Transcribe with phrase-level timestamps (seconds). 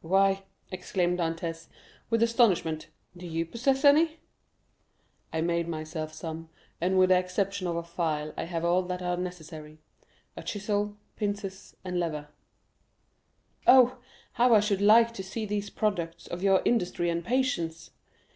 [0.00, 1.68] "Why," exclaimed Dantès,
[2.10, 4.18] with astonishment, "do you possess any?"
[5.32, 6.48] "I made myself some;
[6.80, 11.76] and with the exception of a file, I have all that are necessary,—a chisel, pincers,
[11.84, 12.30] and lever."
[13.68, 13.98] 0201m "Oh,
[14.32, 17.92] how I should like to see these products of your industry and patience."